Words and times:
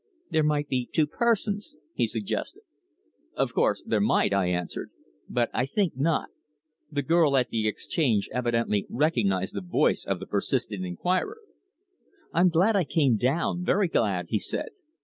"There 0.31 0.41
might 0.41 0.67
be 0.67 0.89
two 0.91 1.05
persons," 1.05 1.75
he 1.93 2.07
suggested. 2.07 2.63
"Of 3.35 3.53
course 3.53 3.83
there 3.85 4.01
might," 4.01 4.33
I 4.33 4.47
answered. 4.47 4.89
"But 5.29 5.51
I 5.53 5.67
think 5.67 5.95
not. 5.95 6.29
The 6.91 7.03
girl 7.03 7.37
at 7.37 7.49
the 7.51 7.67
exchange 7.67 8.27
evidently 8.33 8.87
recognised 8.89 9.53
the 9.53 9.61
voice 9.61 10.03
of 10.03 10.19
the 10.19 10.25
persistent 10.25 10.83
inquirer." 10.87 11.37
"I'm 12.33 12.49
glad 12.49 12.75
I 12.75 12.83
came 12.83 13.15
down 13.15 13.63
very 13.63 13.87
glad," 13.87 14.25
he 14.29 14.39
said. 14.39 14.69